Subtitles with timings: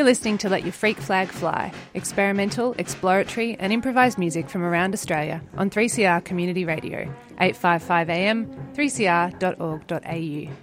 [0.00, 4.94] You're listening to Let Your Freak Flag Fly, experimental, exploratory, and improvised music from around
[4.94, 7.00] Australia on 3CR Community Radio,
[7.38, 10.54] 855 AM, 3cr.org.au.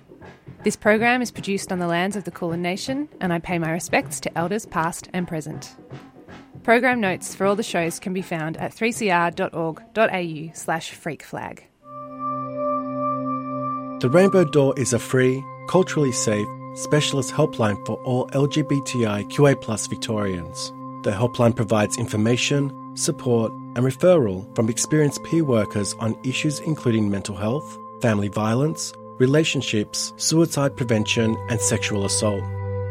[0.64, 3.70] This program is produced on the lands of the Kulin Nation, and I pay my
[3.70, 5.76] respects to elders past and present.
[6.64, 11.60] Program notes for all the shows can be found at 3cr.org.au slash freakflag.
[14.02, 20.72] The Rainbow Door is a free, culturally safe, specialist helpline for all LGBTIQA Victorians.
[21.04, 27.36] The helpline provides information, support, and referral from experienced peer workers on issues including mental
[27.36, 32.44] health, family violence, relationships, suicide prevention, and sexual assault.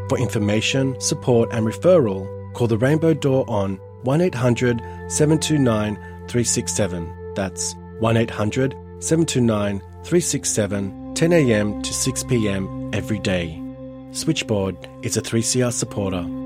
[0.09, 5.95] For information, support, and referral, call the Rainbow Door on 1800 729
[6.29, 7.35] 367.
[7.35, 13.66] That's 1800 729 367, 10am to 6pm every day.
[14.13, 16.46] Switchboard is a 3CR supporter.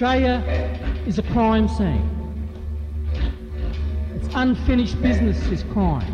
[0.00, 0.44] Australia
[1.08, 2.08] is a crime scene.
[4.14, 6.06] It's unfinished business is crime.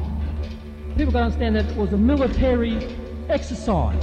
[0.97, 2.79] People don't understand that it was a military
[3.29, 4.03] exercise.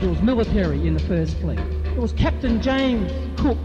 [0.00, 1.58] It was military in the first fleet.
[1.58, 3.58] It was Captain James Cook.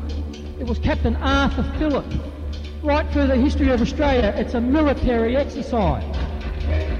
[0.59, 2.13] It was Captain Arthur Phillip.
[2.83, 6.03] Right through the history of Australia, it's a military exercise.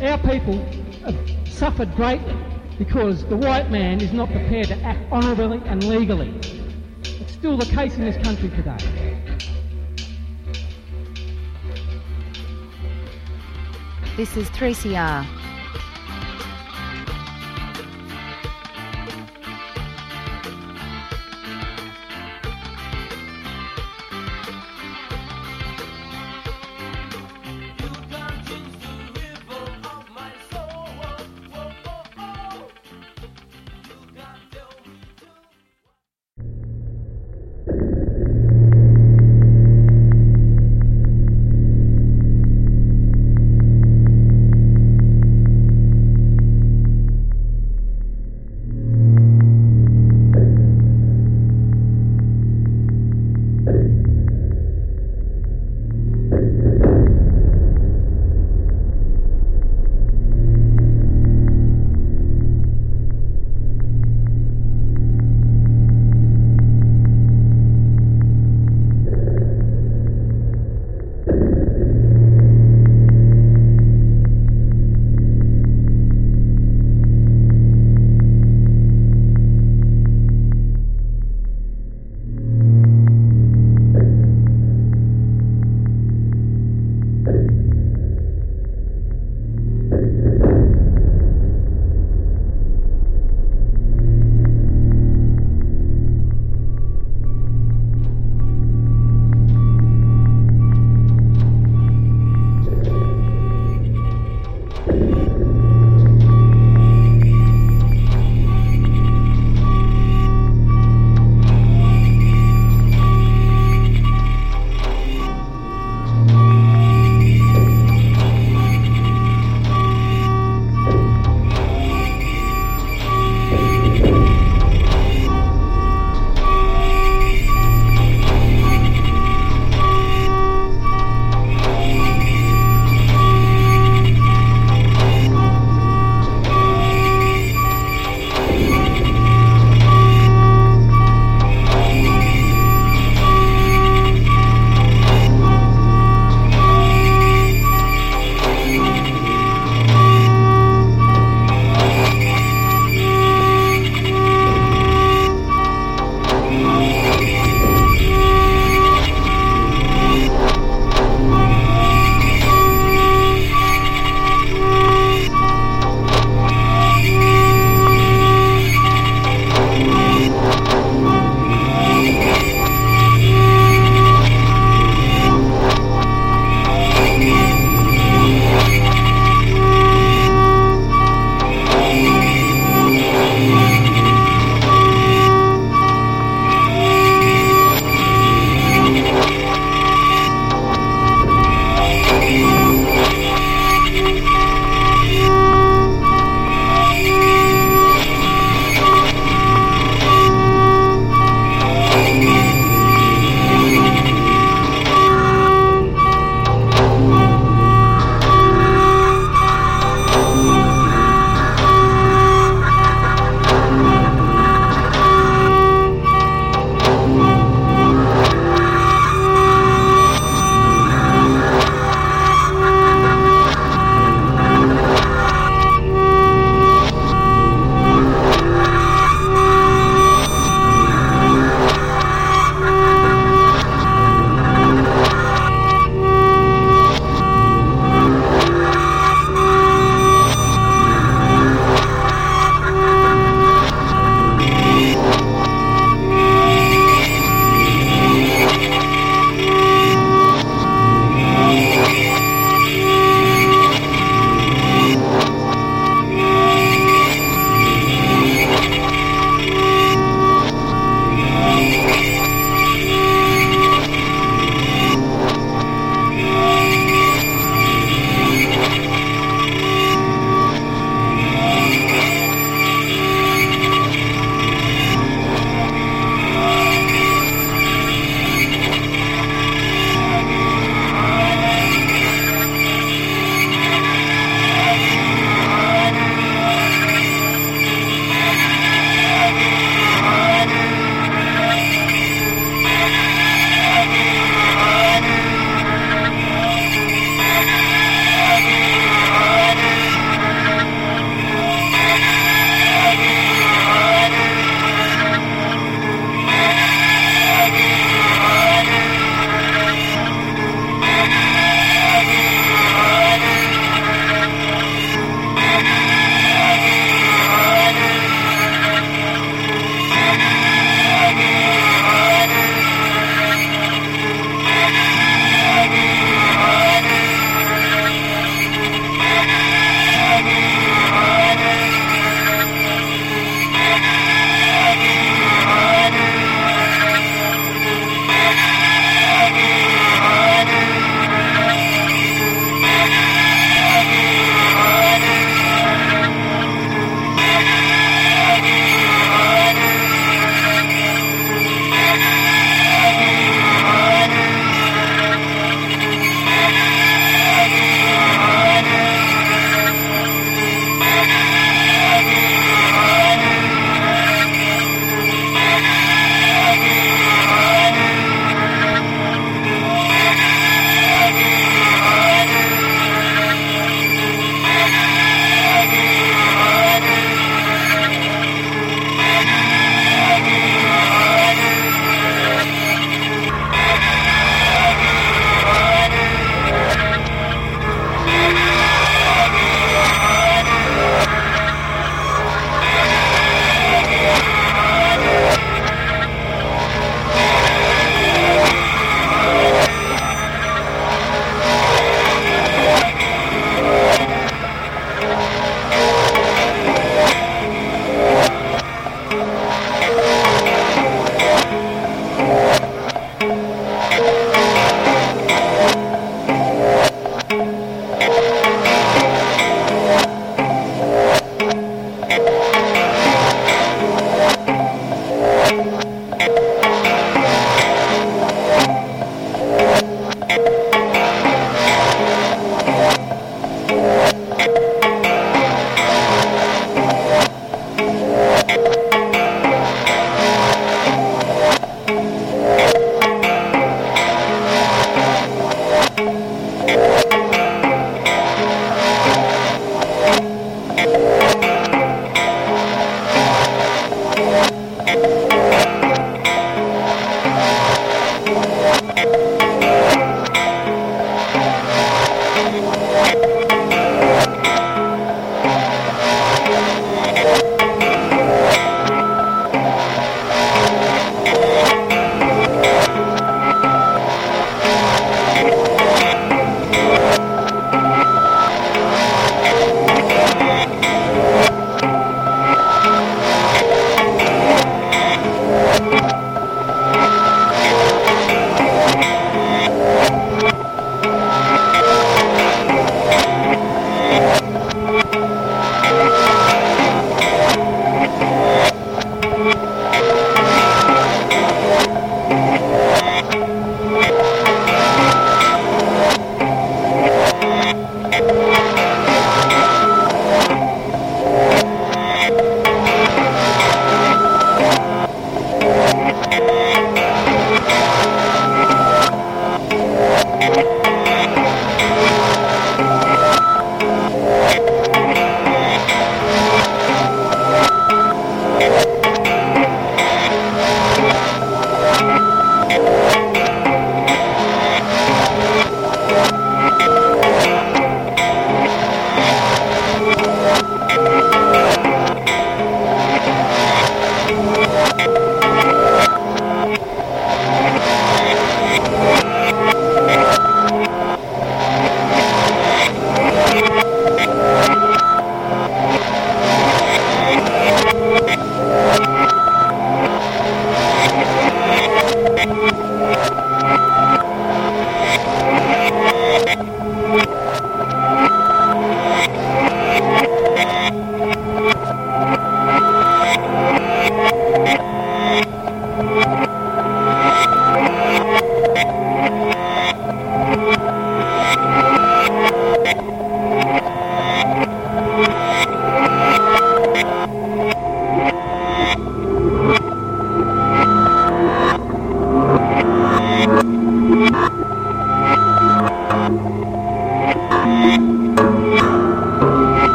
[0.00, 0.64] Our people
[1.04, 1.14] have
[1.46, 2.34] suffered greatly
[2.78, 6.59] because the white man is not prepared to act honourably and legally.
[7.40, 8.76] Still the case in this country today.
[14.18, 15.39] This is 3CR.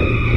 [0.00, 0.29] To enable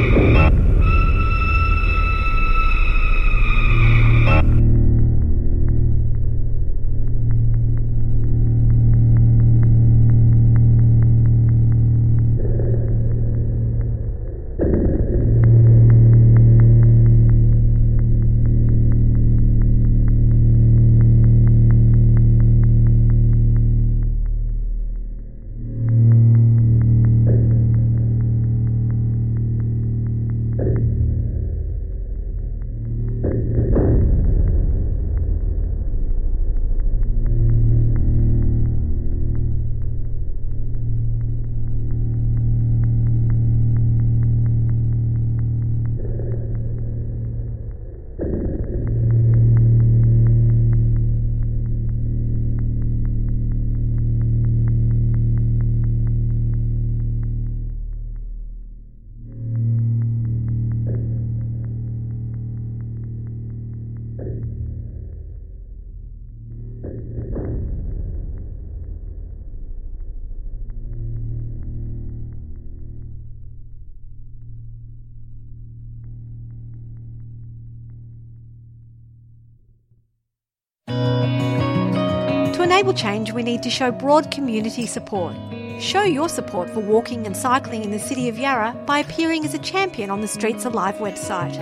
[82.96, 85.34] change, we need to show broad community support.
[85.80, 89.54] Show your support for walking and cycling in the City of Yarra by appearing as
[89.54, 91.56] a champion on the Streets Alive website,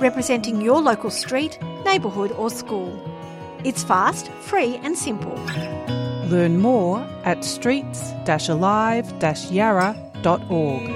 [0.00, 3.00] representing your local street, neighbourhood, or school.
[3.64, 5.34] It's fast, free, and simple.
[6.26, 8.12] Learn more at streets
[8.48, 9.12] alive
[9.50, 10.88] yarra.org.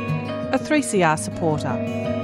[0.52, 2.15] A 3CR supporter.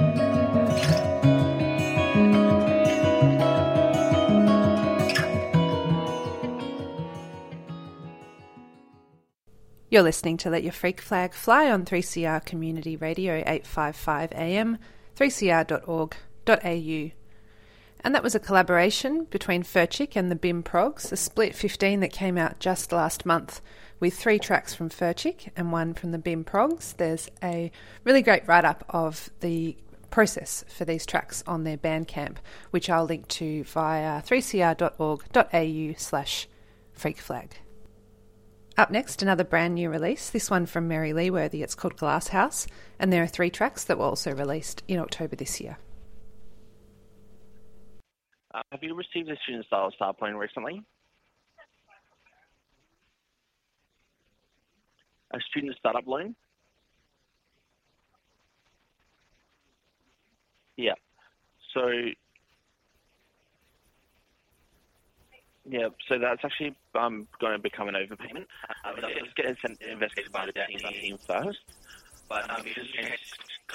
[9.93, 14.79] You're listening to Let Your Freak Flag Fly on 3CR Community Radio 855 AM,
[15.15, 17.11] 3cr.org.au.
[18.03, 22.11] And that was a collaboration between Furchick and the BIM Progs, a split 15 that
[22.11, 23.61] came out just last month
[23.99, 26.97] with three tracks from Furchick and one from the BIM Progs.
[26.97, 27.71] There's a
[28.03, 29.77] really great write up of the
[30.09, 32.37] process for these tracks on their Bandcamp,
[32.71, 36.47] which I'll link to via 3cr.org.au slash
[36.97, 37.51] freakflag.
[38.75, 41.61] Up next, another brand new release, this one from Mary Leeworthy.
[41.61, 42.65] It's called Glass House,
[42.97, 45.77] and there are three tracks that were also released in October this year.
[48.53, 50.83] Uh, have you received a student style star plane recently?
[55.31, 56.35] A student startup loan?
[60.77, 60.93] Yeah.
[61.73, 61.91] So
[65.65, 68.45] Yeah, so that's actually um, going to become an overpayment.
[68.85, 71.59] Um, let's get investigated by the team first.
[72.29, 72.87] But um, because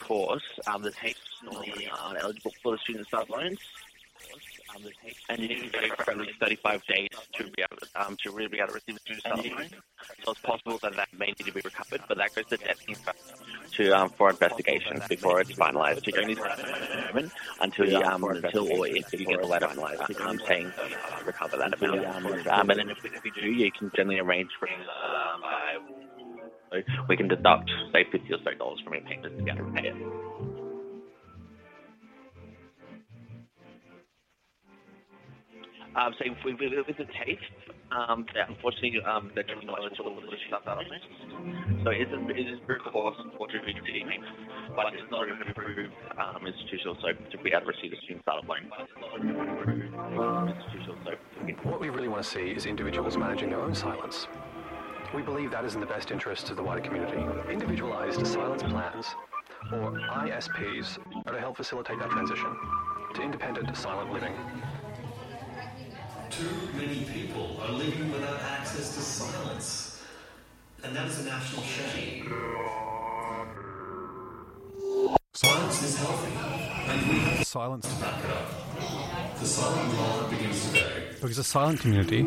[0.09, 1.15] course, um, the TAFEs
[1.45, 3.59] normally aren't eligible for the student start loans.
[5.29, 8.17] And you need to wait for at least 35 days to be able to, um,
[8.23, 9.75] to really be able to receive a student.
[10.25, 12.77] So it's possible that that may need to be recovered, but that goes to debt
[13.73, 16.07] to um, for investigations before it's finalised.
[16.07, 20.41] You don't need to until you um, until or if you get the letter um,
[20.47, 22.47] saying uh, recover that amount.
[22.47, 25.43] Um, and then if, if you do, you can generally arrange for um,
[27.09, 29.73] we can deduct say fifty or so dollars from your payments to be able to
[29.73, 29.97] pay it.
[35.99, 37.43] Um, so with, with, with the TAFE,
[37.91, 41.03] um, unfortunately, um, they're doing not until the stuff out on this.
[41.83, 44.07] So it is, it is very cost for team,
[44.77, 48.23] but it's not an approved um, institutional so to be able to receive a student
[48.23, 48.71] startup loan.
[51.65, 54.29] What we really want to see is individuals managing their own silence.
[55.15, 57.25] We believe that is in the best interest of the wider community.
[57.51, 59.07] Individualized silence plans,
[59.73, 62.55] or ISPs, are to help facilitate that transition
[63.15, 64.35] to independent silent living.
[66.39, 70.01] Too many people are living without access to silence.
[70.85, 72.33] And that is a national shame.
[75.35, 76.33] Silence is healthy,
[76.93, 77.93] and we have Silence.
[77.93, 79.39] to back it up.
[79.41, 81.09] The silent law begins today.
[81.21, 82.27] Because a silent community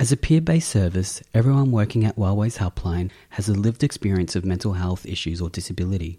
[0.00, 4.46] As a peer based service, everyone working at Wellways Helpline has a lived experience of
[4.46, 6.18] mental health issues or disability.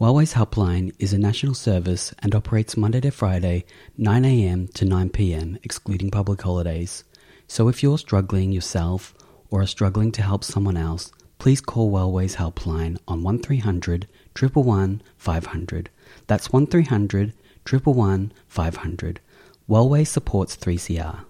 [0.00, 3.64] Wellways Helpline is a national service and operates Monday to Friday,
[3.96, 7.04] 9am to 9pm, excluding public holidays.
[7.46, 9.14] So if you're struggling yourself
[9.50, 15.90] or are struggling to help someone else, please call Wellways Helpline on 1300 111 500.
[16.26, 17.32] That's 1300
[17.70, 19.20] 111 500.
[19.68, 21.24] Wellways supports 3CR.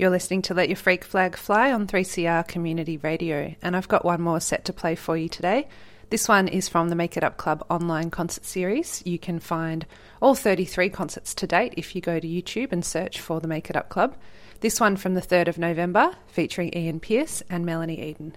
[0.00, 4.02] You're listening to Let Your Freak Flag Fly on 3CR Community Radio, and I've got
[4.02, 5.68] one more set to play for you today.
[6.08, 9.02] This one is from the Make It Up Club online concert series.
[9.04, 9.84] You can find
[10.22, 13.68] all 33 concerts to date if you go to YouTube and search for the Make
[13.68, 14.16] It Up Club.
[14.60, 18.34] This one from the 3rd of November, featuring Ian Pierce and Melanie Eden.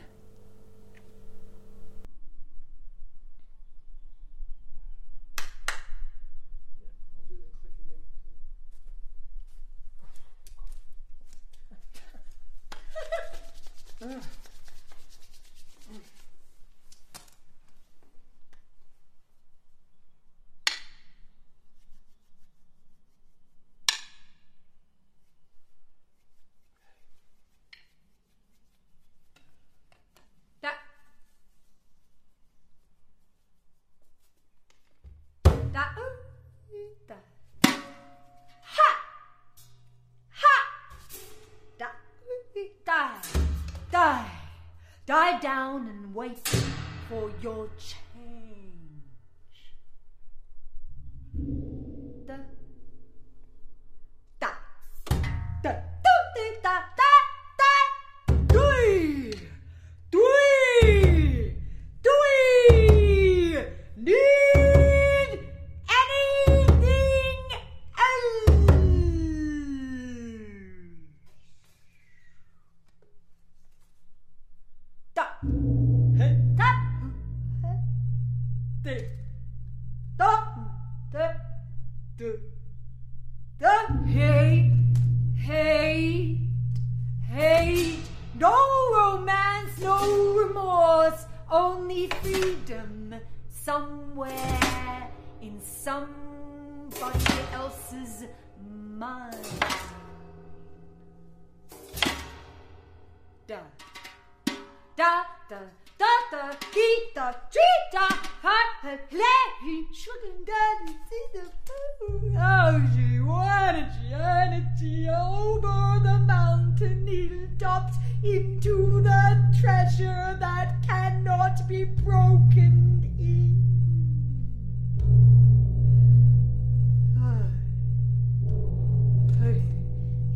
[108.93, 117.97] Ha play shouldn't daddy see the food Oh she wanted Janity over the mountain hilltops
[118.23, 123.63] into the treasure that cannot be broken in.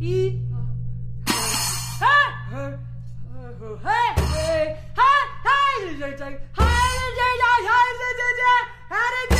[0.00, 0.48] He
[8.88, 8.98] Para
[9.30, 9.37] de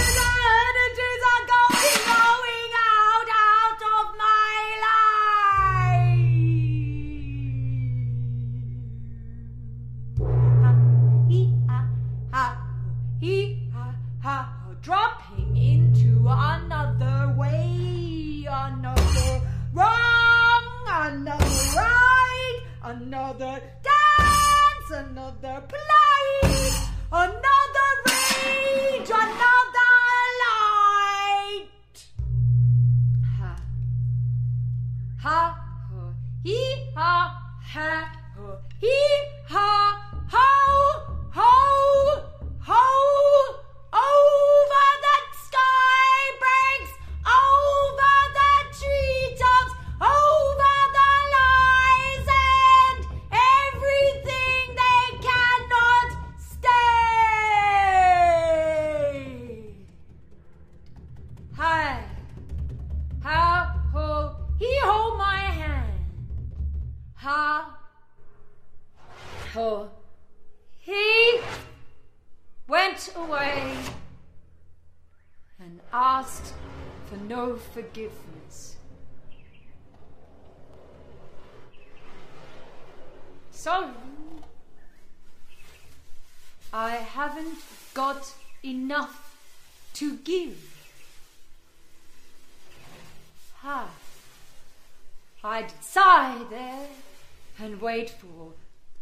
[88.68, 89.36] enough
[89.94, 90.78] to give.
[93.64, 93.90] Ah,
[95.42, 96.88] I'd sigh there
[97.58, 98.52] and wait for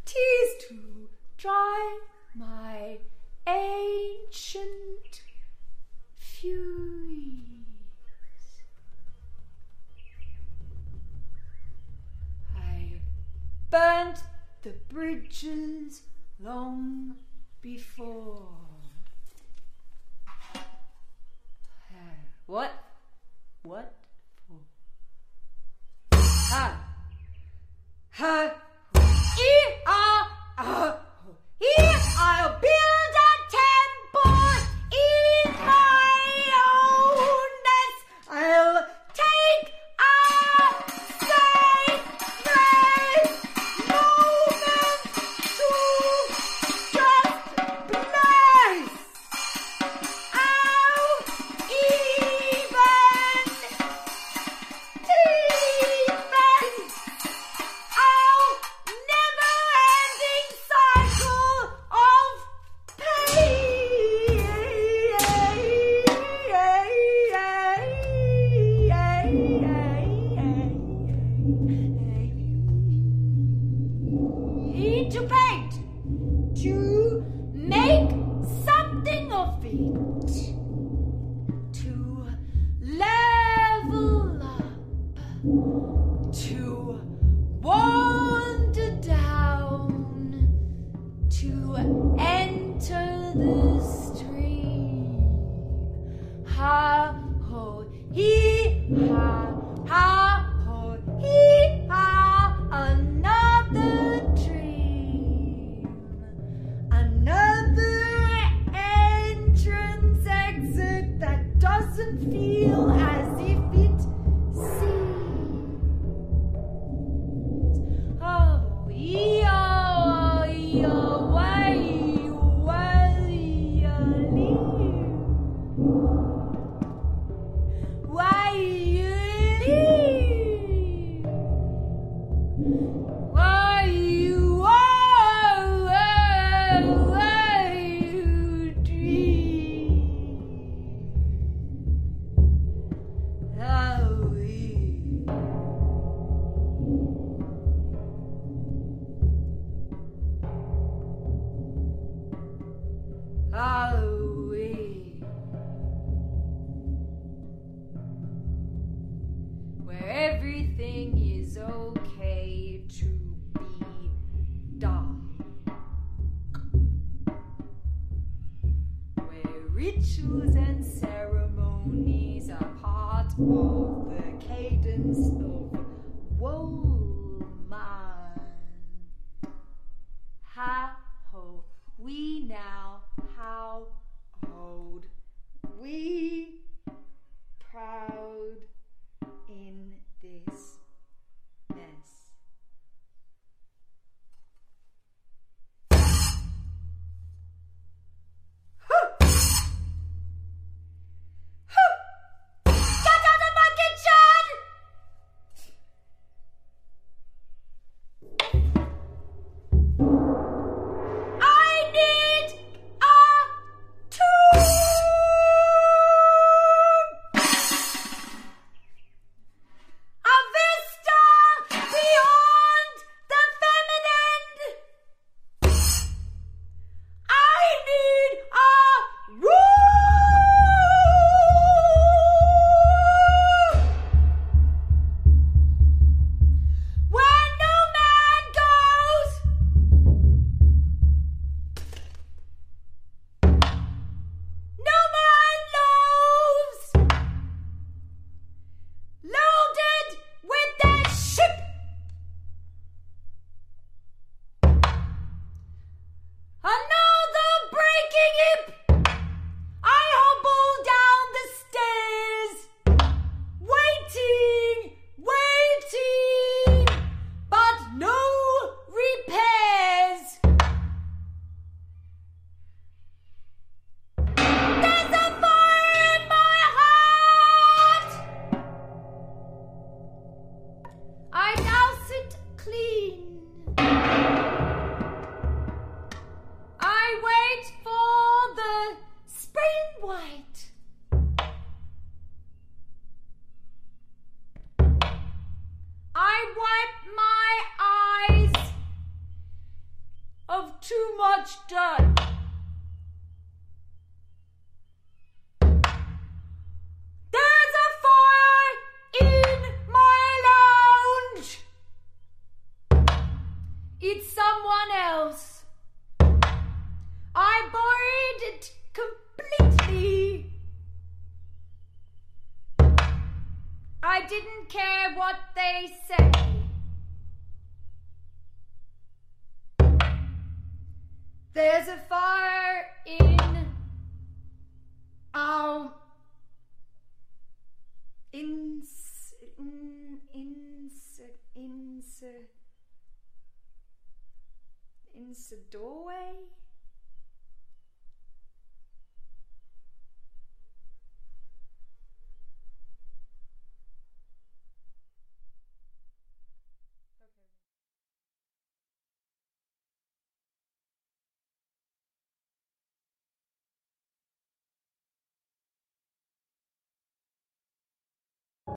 [0.05, 1.99] tears to dry
[2.35, 2.99] my
[3.47, 5.23] ancient
[6.15, 7.43] furies.
[12.57, 13.01] I
[13.71, 14.23] burnt
[14.63, 16.03] the bridges
[16.41, 17.17] long
[17.63, 18.66] before.
[22.47, 22.71] What?
[23.65, 23.93] What?
[26.13, 26.71] Huh.
[28.13, 28.55] Ha!
[29.37, 29.53] E
[29.85, 31.01] R!
[31.59, 34.63] Here I'll build a temple!
[34.95, 35.36] E